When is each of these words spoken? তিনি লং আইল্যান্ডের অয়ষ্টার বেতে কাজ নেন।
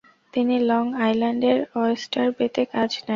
তিনি 0.33 0.55
লং 0.69 0.83
আইল্যান্ডের 1.03 1.59
অয়ষ্টার 1.75 2.27
বেতে 2.37 2.63
কাজ 2.73 2.89
নেন। 2.95 3.09